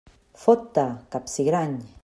[0.45, 0.85] Fot-te,
[1.17, 1.77] capsigrany!